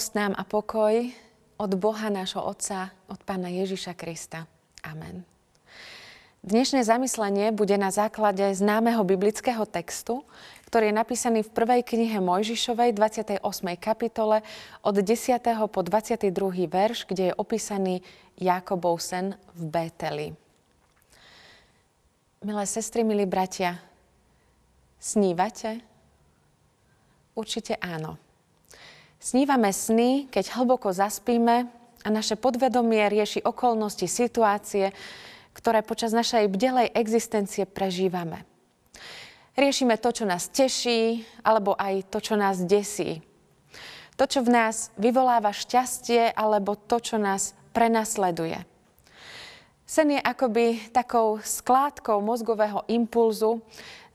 [0.00, 1.12] Milosť nám a pokoj
[1.60, 4.48] od Boha nášho Otca, od Pána Ježiša Krista.
[4.80, 5.28] Amen.
[6.40, 10.24] Dnešné zamyslenie bude na základe známeho biblického textu,
[10.72, 13.44] ktorý je napísaný v prvej knihe Mojžišovej, 28.
[13.76, 14.40] kapitole,
[14.80, 15.36] od 10.
[15.68, 16.32] po 22.
[16.64, 18.00] verš, kde je opísaný
[18.40, 20.28] Jakobov sen v Bételi.
[22.40, 23.76] Milé sestry, milí bratia,
[24.96, 25.84] snívate?
[27.36, 28.29] Určite áno.
[29.20, 31.68] Snívame sny, keď hlboko zaspíme
[32.00, 34.96] a naše podvedomie rieši okolnosti, situácie,
[35.52, 38.48] ktoré počas našej bdelej existencie prežívame.
[39.60, 43.20] Riešime to, čo nás teší, alebo aj to, čo nás desí.
[44.16, 48.56] To, čo v nás vyvoláva šťastie, alebo to, čo nás prenasleduje.
[49.84, 53.60] Sen je akoby takou skládkou mozgového impulzu,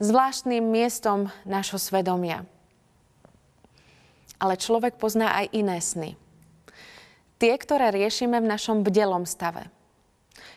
[0.01, 2.41] zvláštnym miestom nášho svedomia.
[4.41, 6.11] Ale človek pozná aj iné sny.
[7.39, 9.71] Tie, ktoré riešime v našom bdelom stave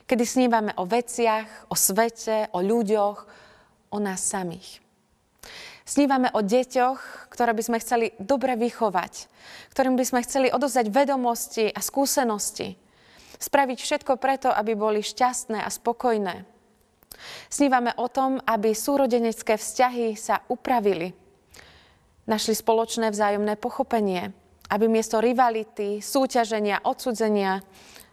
[0.08, 3.18] kedy snívame o veciach, o svete, o ľuďoch,
[3.92, 4.80] o nás samých.
[5.84, 9.28] Snívame o deťoch, ktoré by sme chceli dobre vychovať,
[9.72, 12.76] ktorým by sme chceli odozdať vedomosti a skúsenosti.
[13.40, 16.44] Spraviť všetko preto, aby boli šťastné a spokojné.
[17.48, 21.16] Snívame o tom, aby súrodenecké vzťahy sa upravili.
[22.28, 24.36] Našli spoločné vzájomné pochopenie,
[24.68, 27.64] aby miesto rivality, súťaženia, odsudzenia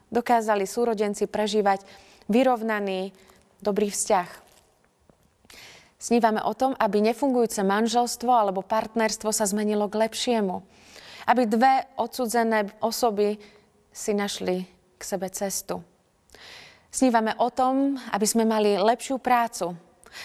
[0.07, 1.83] dokázali súrodenci prežívať
[2.31, 3.11] vyrovnaný,
[3.59, 4.29] dobrý vzťah.
[5.99, 10.63] Snívame o tom, aby nefungujúce manželstvo alebo partnerstvo sa zmenilo k lepšiemu.
[11.27, 13.35] Aby dve odsudzené osoby
[13.91, 14.63] si našli
[14.95, 15.83] k sebe cestu.
[16.87, 19.75] Snívame o tom, aby sme mali lepšiu prácu,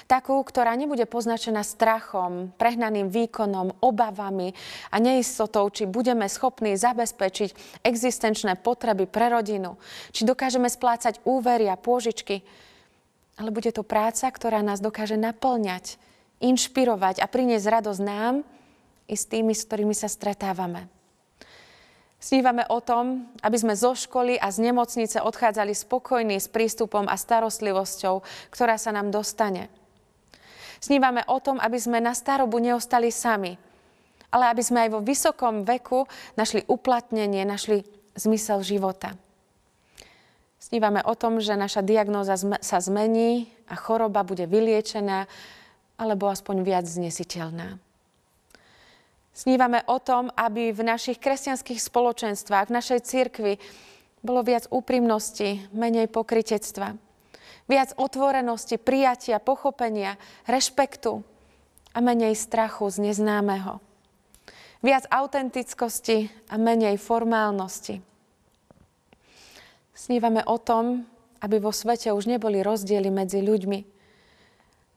[0.07, 4.55] Takú, ktorá nebude poznačená strachom, prehnaným výkonom, obavami
[4.91, 9.77] a neistotou, či budeme schopní zabezpečiť existenčné potreby pre rodinu,
[10.11, 12.43] či dokážeme splácať úvery a pôžičky.
[13.41, 15.97] Ale bude to práca, ktorá nás dokáže naplňať,
[16.45, 18.35] inšpirovať a priniesť radosť nám
[19.09, 20.89] i s tými, s ktorými sa stretávame.
[22.21, 27.17] Snívame o tom, aby sme zo školy a z nemocnice odchádzali spokojní s prístupom a
[27.17, 28.21] starostlivosťou,
[28.53, 29.73] ktorá sa nám dostane.
[30.81, 33.53] Snívame o tom, aby sme na starobu neostali sami,
[34.33, 36.09] ale aby sme aj vo vysokom veku
[36.41, 37.85] našli uplatnenie, našli
[38.17, 39.13] zmysel života.
[40.57, 45.29] Snívame o tom, že naša diagnóza sa zmení a choroba bude vyliečená
[46.01, 47.77] alebo aspoň viac znesiteľná.
[49.37, 53.53] Snívame o tom, aby v našich kresťanských spoločenstvách, v našej cirkvi
[54.21, 57.10] bolo viac úprimnosti, menej pokritectva
[57.71, 61.23] Viac otvorenosti, prijatia, pochopenia, rešpektu
[61.95, 63.79] a menej strachu z neznámeho.
[64.83, 68.03] Viac autentickosti a menej formálnosti.
[69.95, 71.07] Snívame o tom,
[71.39, 73.81] aby vo svete už neboli rozdiely medzi ľuďmi,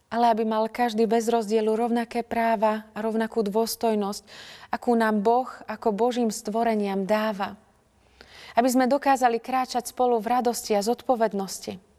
[0.09, 4.25] ale aby mal každý bez rozdielu rovnaké práva a rovnakú dôstojnosť,
[4.73, 7.53] akú nám Boh ako Božím stvoreniam dáva.
[8.57, 11.92] Aby sme dokázali kráčať spolu v radosti a zodpovednosti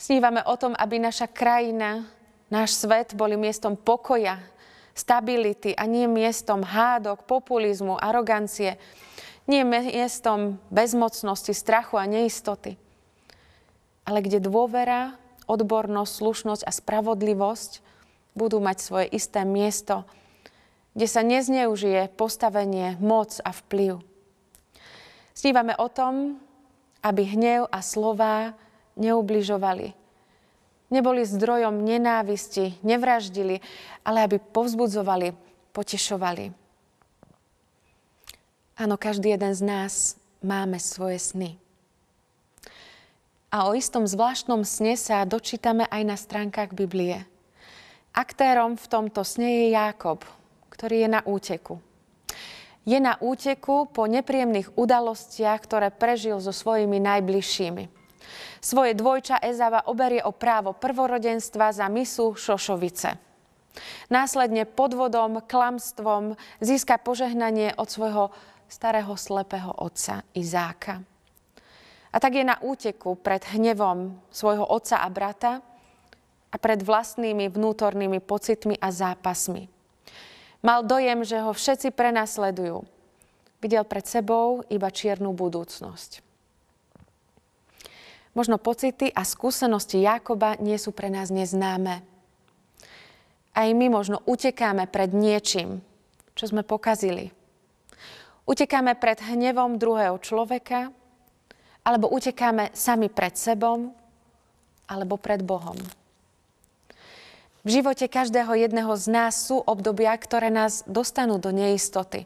[0.00, 2.08] Snívame o tom, aby naša krajina,
[2.48, 4.40] náš svet boli miestom pokoja,
[4.96, 8.80] stability a nie miestom hádok, populizmu, arogancie,
[9.44, 12.80] nie miestom bezmocnosti, strachu a neistoty,
[14.08, 17.84] ale kde dôvera, odbornosť, slušnosť a spravodlivosť
[18.32, 20.08] budú mať svoje isté miesto,
[20.96, 24.00] kde sa nezneužije postavenie, moc a vplyv.
[25.36, 26.40] Snívame o tom,
[27.04, 28.56] aby hnev a slová
[29.00, 29.96] neubližovali.
[30.90, 33.62] Neboli zdrojom nenávisti, nevraždili,
[34.04, 35.32] ale aby povzbudzovali,
[35.72, 36.52] potešovali.
[38.80, 41.50] Áno, každý jeden z nás máme svoje sny.
[43.50, 47.26] A o istom zvláštnom sne sa dočítame aj na stránkach Biblie.
[48.14, 50.22] Aktérom v tomto sne je Jákob,
[50.70, 51.78] ktorý je na úteku.
[52.88, 57.99] Je na úteku po nepríjemných udalostiach, ktoré prežil so svojimi najbližšími.
[58.60, 63.16] Svoje dvojča Ezava oberie o právo prvorodenstva za misu Šošovice.
[64.10, 68.24] Následne podvodom, klamstvom získa požehnanie od svojho
[68.66, 71.02] starého slepého otca Izáka.
[72.10, 75.62] A tak je na úteku pred hnevom svojho otca a brata
[76.50, 79.70] a pred vlastnými vnútornými pocitmi a zápasmi.
[80.60, 82.82] Mal dojem, že ho všetci prenasledujú.
[83.62, 86.29] Videl pred sebou iba čiernu budúcnosť.
[88.30, 92.06] Možno pocity a skúsenosti Jakoba nie sú pre nás neznáme.
[93.50, 95.82] Aj my možno utekáme pred niečím,
[96.38, 97.34] čo sme pokazili.
[98.46, 100.94] Utekáme pred hnevom druhého človeka,
[101.82, 103.90] alebo utekáme sami pred sebom,
[104.86, 105.78] alebo pred Bohom.
[107.60, 112.24] V živote každého jedného z nás sú obdobia, ktoré nás dostanú do neistoty,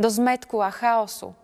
[0.00, 1.36] do zmetku a chaosu,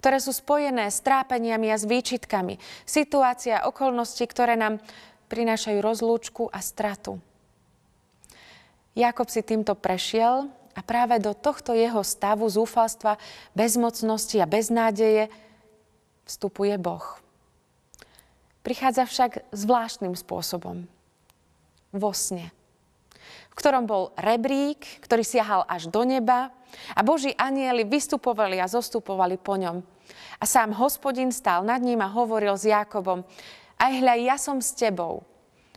[0.00, 4.78] ktoré sú spojené s trápeniami a s výčitkami, situácia a okolnosti, ktoré nám
[5.28, 7.20] prinášajú rozlúčku a stratu.
[8.92, 13.16] Jakob si týmto prešiel a práve do tohto jeho stavu zúfalstva,
[13.56, 15.32] bezmocnosti a beznádeje
[16.28, 17.20] vstupuje Boh.
[18.62, 20.86] Prichádza však zvláštnym spôsobom.
[21.92, 22.52] Vo sne
[23.52, 26.48] v ktorom bol rebrík, ktorý siahal až do neba
[26.96, 29.84] a Boží anieli vystupovali a zostupovali po ňom.
[30.40, 33.28] A sám hospodin stál nad ním a hovoril s Jákobom,
[33.76, 35.28] aj hľa, ja som s tebou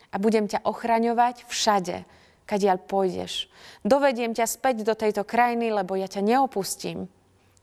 [0.08, 2.08] a budem ťa ochraňovať všade,
[2.48, 3.52] kadiaľ pôjdeš.
[3.84, 7.12] Dovediem ťa späť do tejto krajiny, lebo ja ťa neopustím,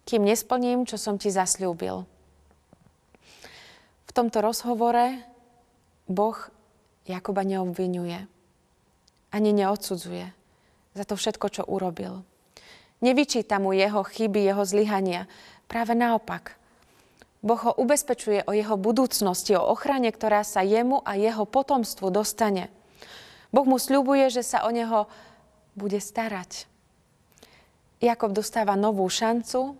[0.05, 2.05] kým nesplním, čo som ti zasľúbil.
[4.03, 5.25] V tomto rozhovore
[6.05, 6.37] Boh
[7.09, 8.32] Jakoba neobvinuje
[9.33, 10.29] ani neodsudzuje
[10.93, 12.21] za to všetko, čo urobil.
[13.01, 15.27] Nevyčíta mu jeho chyby, jeho zlyhania.
[15.67, 16.55] Práve naopak.
[17.43, 22.71] Boh ho ubezpečuje o jeho budúcnosti, o ochrane, ktorá sa jemu a jeho potomstvu dostane.
[23.51, 25.11] Boh mu sľubuje, že sa o neho
[25.75, 26.71] bude starať.
[27.99, 29.75] Jakob dostáva novú šancu,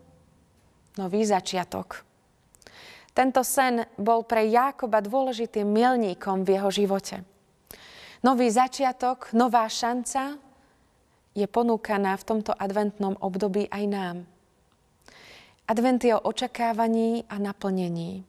[0.99, 2.03] nový začiatok.
[3.13, 7.23] Tento sen bol pre Jákoba dôležitým milníkom v jeho živote.
[8.23, 10.39] Nový začiatok, nová šanca
[11.35, 14.17] je ponúkaná v tomto adventnom období aj nám.
[15.67, 18.23] Advent je o očakávaní a naplnení.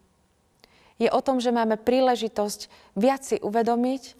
[0.98, 2.66] Je o tom, že máme príležitosť
[2.98, 4.18] viac si uvedomiť,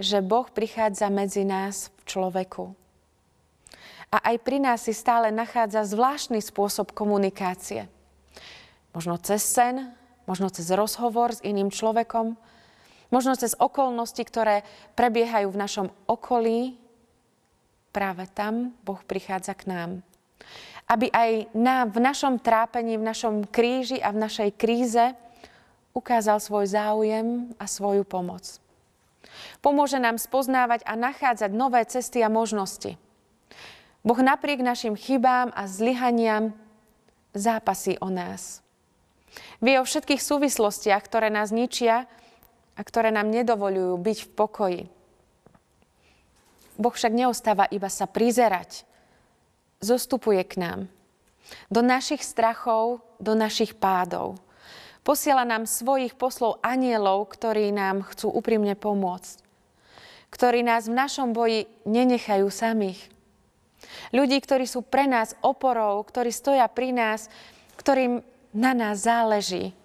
[0.00, 2.64] že Boh prichádza medzi nás v človeku.
[4.08, 7.92] A aj pri nás si stále nachádza zvláštny spôsob komunikácie.
[8.96, 9.92] Možno cez sen,
[10.24, 12.40] možno cez rozhovor s iným človekom,
[13.14, 14.66] Možno cez okolnosti, ktoré
[14.98, 16.74] prebiehajú v našom okolí,
[17.94, 19.90] práve tam Boh prichádza k nám.
[20.90, 25.14] Aby aj nám v našom trápení, v našom kríži a v našej kríze
[25.94, 28.58] ukázal svoj záujem a svoju pomoc.
[29.62, 32.98] Pomôže nám spoznávať a nachádzať nové cesty a možnosti.
[34.02, 36.50] Boh napriek našim chybám a zlyhaniam
[37.30, 38.58] zápasí o nás.
[39.62, 42.10] Vie o všetkých súvislostiach, ktoré nás ničia
[42.74, 44.82] a ktoré nám nedovolujú byť v pokoji.
[46.74, 48.82] Boh však neostáva iba sa prizerať.
[49.78, 50.80] Zostupuje k nám.
[51.70, 54.40] Do našich strachov, do našich pádov.
[55.04, 59.44] Posiela nám svojich poslov anielov, ktorí nám chcú úprimne pomôcť.
[60.32, 62.98] Ktorí nás v našom boji nenechajú samých.
[64.10, 67.28] Ľudí, ktorí sú pre nás oporou, ktorí stoja pri nás,
[67.76, 68.24] ktorým
[68.56, 69.76] na nás záleží.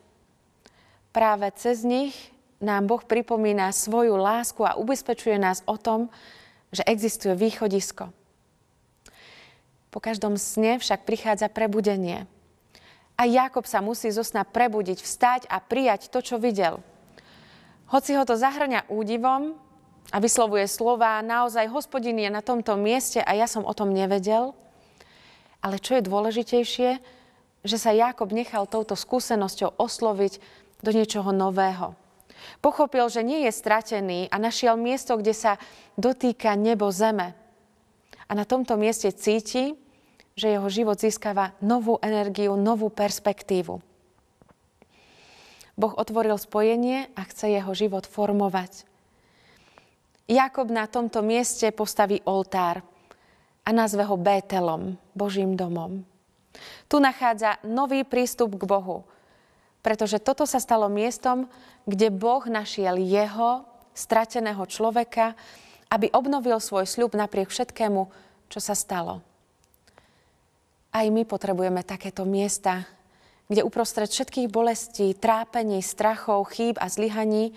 [1.12, 2.16] Práve cez nich
[2.60, 6.12] nám Boh pripomína svoju lásku a ubezpečuje nás o tom,
[6.76, 8.12] že existuje východisko.
[9.90, 12.30] Po každom sne však prichádza prebudenie.
[13.20, 16.80] A Jakob sa musí zo sna prebudiť, vstať a prijať to, čo videl.
[17.90, 19.58] Hoci ho to zahrňa údivom
[20.14, 24.54] a vyslovuje slova, naozaj hospodin je na tomto mieste a ja som o tom nevedel.
[25.60, 26.90] Ale čo je dôležitejšie,
[27.66, 30.40] že sa Jakob nechal touto skúsenosťou osloviť
[30.80, 31.98] do niečoho nového.
[32.60, 35.52] Pochopil, že nie je stratený a našiel miesto, kde sa
[35.96, 37.36] dotýka nebo zeme.
[38.30, 39.74] A na tomto mieste cíti,
[40.40, 43.82] že jeho život získava novú energiu, novú perspektívu.
[45.80, 48.84] Boh otvoril spojenie a chce jeho život formovať.
[50.30, 52.84] Jakob na tomto mieste postaví oltár
[53.66, 56.06] a nazve ho Bételom, Božím domom.
[56.86, 59.08] Tu nachádza nový prístup k Bohu,
[59.80, 61.48] pretože toto sa stalo miestom,
[61.88, 63.64] kde Boh našiel jeho,
[63.96, 65.36] strateného človeka,
[65.92, 68.08] aby obnovil svoj sľub napriek všetkému,
[68.48, 69.20] čo sa stalo.
[70.90, 72.88] Aj my potrebujeme takéto miesta,
[73.50, 77.54] kde uprostred všetkých bolestí, trápení, strachov, chýb a zlyhaní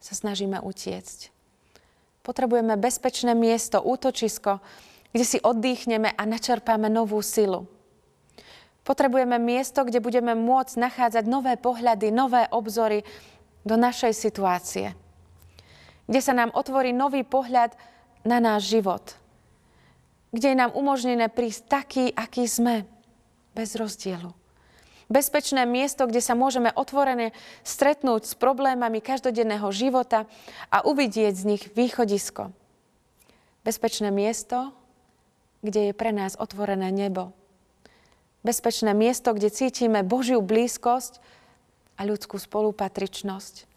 [0.00, 1.28] sa snažíme utiecť.
[2.24, 4.60] Potrebujeme bezpečné miesto, útočisko,
[5.12, 7.68] kde si oddychneme a načerpáme novú silu.
[8.90, 13.06] Potrebujeme miesto, kde budeme môcť nachádzať nové pohľady, nové obzory
[13.62, 14.98] do našej situácie.
[16.10, 17.70] Kde sa nám otvorí nový pohľad
[18.26, 19.14] na náš život.
[20.34, 22.82] Kde je nám umožnené prísť taký, aký sme,
[23.54, 24.34] bez rozdielu.
[25.06, 27.30] Bezpečné miesto, kde sa môžeme otvorene
[27.62, 30.26] stretnúť s problémami každodenného života
[30.66, 32.50] a uvidieť z nich východisko.
[33.62, 34.74] Bezpečné miesto,
[35.62, 37.38] kde je pre nás otvorené nebo
[38.40, 41.20] Bezpečné miesto, kde cítime Božiu blízkosť
[42.00, 43.68] a ľudskú spolupatričnosť.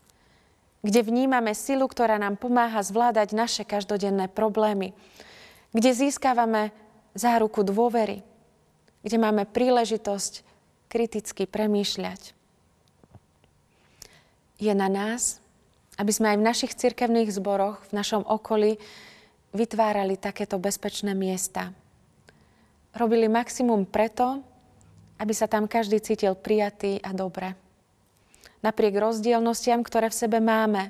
[0.83, 4.95] Kde vnímame silu, ktorá nám pomáha zvládať naše každodenné problémy.
[5.75, 6.71] Kde získavame
[7.15, 8.23] záruku dôvery.
[9.03, 10.43] Kde máme príležitosť
[10.87, 12.31] kriticky premýšľať.
[14.63, 15.43] Je na nás,
[15.99, 18.79] aby sme aj v našich cirkevných zboroch, v našom okolí
[19.51, 21.75] vytvárali takéto bezpečné miesta.
[22.95, 24.45] Robili maximum preto,
[25.23, 27.55] aby sa tam každý cítil prijatý a dobre
[28.63, 30.89] napriek rozdielnostiam, ktoré v sebe máme,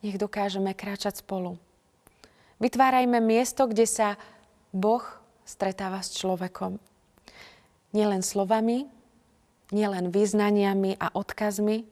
[0.00, 1.60] nech dokážeme kráčať spolu.
[2.58, 4.16] Vytvárajme miesto, kde sa
[4.72, 5.04] Boh
[5.44, 6.80] stretáva s človekom.
[7.92, 8.88] Nielen slovami,
[9.70, 11.84] nielen význaniami a odkazmi,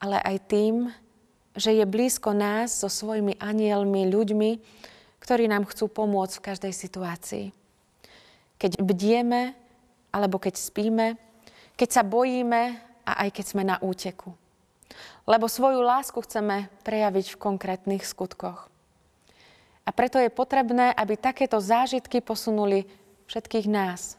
[0.00, 0.74] ale aj tým,
[1.54, 4.50] že je blízko nás so svojimi anielmi, ľuďmi,
[5.22, 7.46] ktorí nám chcú pomôcť v každej situácii.
[8.58, 9.54] Keď bdieme,
[10.14, 11.18] alebo keď spíme,
[11.74, 14.30] keď sa bojíme a aj keď sme na úteku.
[15.26, 18.70] Lebo svoju lásku chceme prejaviť v konkrétnych skutkoch.
[19.84, 22.86] A preto je potrebné, aby takéto zážitky posunuli
[23.26, 24.16] všetkých nás,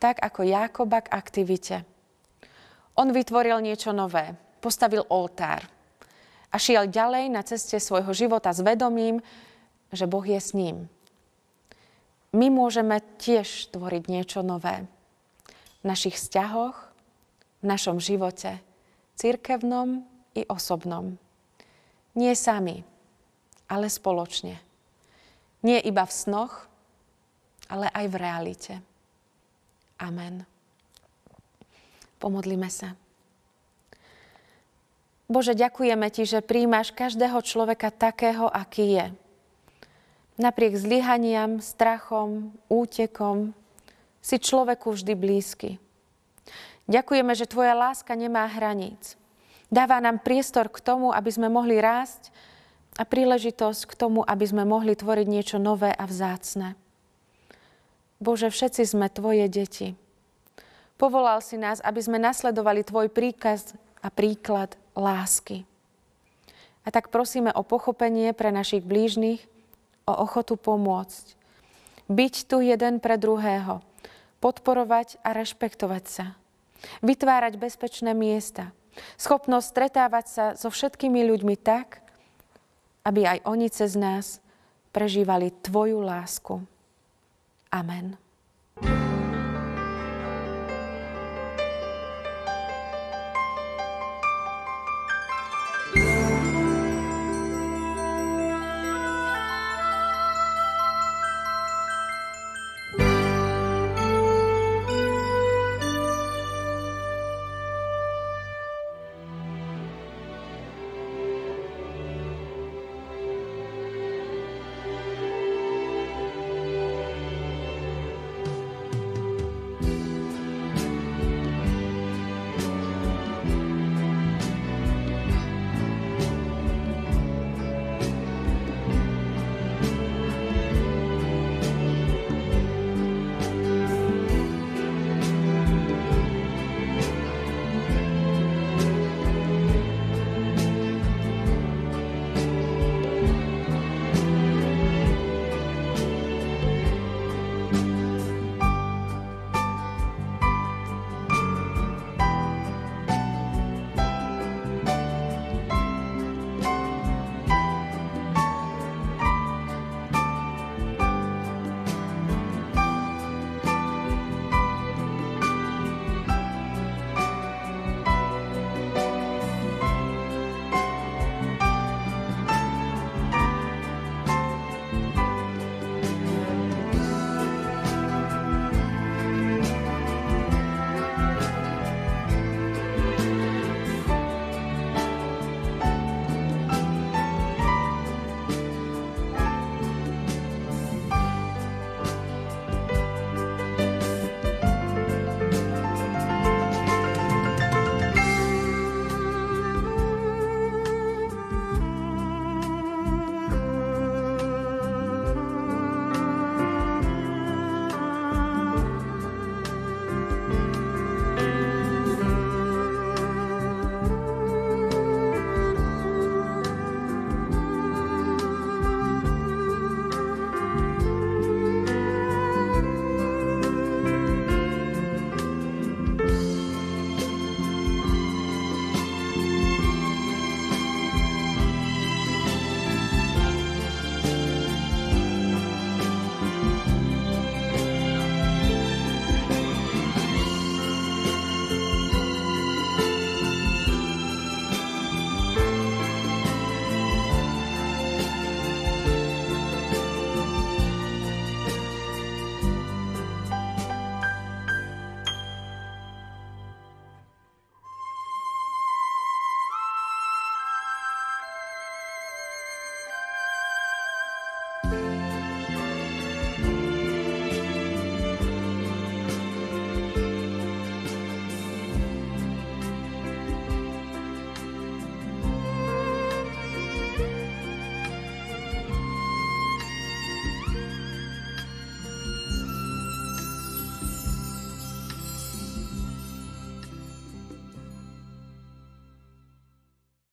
[0.00, 1.76] tak ako Jákoba k aktivite.
[2.98, 5.62] On vytvoril niečo nové, postavil oltár
[6.50, 9.22] a šiel ďalej na ceste svojho života s vedomím,
[9.92, 10.90] že Boh je s ním.
[12.34, 14.88] My môžeme tiež tvoriť niečo nové
[15.82, 16.76] v našich vzťahoch,
[17.62, 18.58] v našom živote,
[19.18, 21.18] cirkevnom i osobnom.
[22.14, 22.82] Nie sami,
[23.70, 24.58] ale spoločne.
[25.62, 26.66] Nie iba v snoch,
[27.66, 28.74] ale aj v realite.
[29.98, 30.46] Amen.
[32.22, 32.94] Pomodlíme sa.
[35.28, 39.06] Bože, ďakujeme Ti, že príjmaš každého človeka takého, aký je.
[40.40, 43.52] Napriek zlyhaniam, strachom, útekom,
[44.22, 45.70] si človeku vždy blízky.
[46.88, 49.20] Ďakujeme, že Tvoja láska nemá hraníc.
[49.68, 52.32] Dáva nám priestor k tomu, aby sme mohli rásť
[52.96, 56.74] a príležitosť k tomu, aby sme mohli tvoriť niečo nové a vzácne.
[58.18, 59.94] Bože, všetci sme Tvoje deti.
[60.98, 65.62] Povolal si nás, aby sme nasledovali Tvoj príkaz a príklad lásky.
[66.82, 69.44] A tak prosíme o pochopenie pre našich blížnych,
[70.08, 71.36] o ochotu pomôcť.
[72.08, 73.84] Byť tu jeden pre druhého,
[74.38, 76.26] podporovať a rešpektovať sa
[77.02, 78.70] Vytvárať bezpečné miesta.
[79.18, 82.02] Schopnosť stretávať sa so všetkými ľuďmi tak,
[83.06, 84.42] aby aj oni cez nás
[84.90, 86.62] prežívali Tvoju lásku.
[87.70, 88.27] Amen.